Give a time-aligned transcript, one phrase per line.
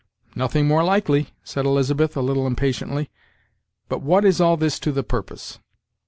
[0.33, 3.11] "Nothing more likely," said Elizabeth, a little impatiently;
[3.87, 5.59] "but what is all this to the purpose?"